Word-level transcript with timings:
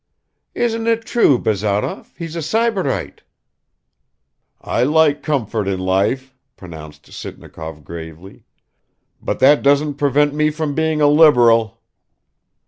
"Isn't 0.55 0.87
it 0.87 1.05
true, 1.05 1.37
Bazarov, 1.37 2.15
he's 2.17 2.35
a 2.35 2.41
sybarite?" 2.41 3.21
"I 4.59 4.81
like 4.81 5.21
comfort 5.21 5.67
in 5.67 5.79
life," 5.79 6.33
pronounced 6.57 7.11
Sitnikov 7.13 7.83
gravely. 7.83 8.45
"But 9.21 9.37
that 9.41 9.61
doesn't 9.61 9.99
prevent 10.01 10.33
me 10.33 10.49
from 10.49 10.73
being 10.73 11.01
a 11.01 11.07
liberal." 11.07 11.81